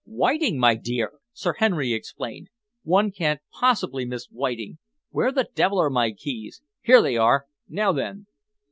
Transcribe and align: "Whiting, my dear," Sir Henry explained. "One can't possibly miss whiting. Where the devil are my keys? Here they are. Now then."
"Whiting, 0.07 0.57
my 0.57 0.73
dear," 0.73 1.11
Sir 1.31 1.53
Henry 1.59 1.93
explained. 1.93 2.47
"One 2.81 3.11
can't 3.11 3.39
possibly 3.59 4.03
miss 4.03 4.25
whiting. 4.31 4.79
Where 5.11 5.31
the 5.31 5.47
devil 5.53 5.77
are 5.77 5.91
my 5.91 6.11
keys? 6.11 6.63
Here 6.81 7.03
they 7.03 7.17
are. 7.17 7.45
Now 7.69 7.91
then." 7.91 8.25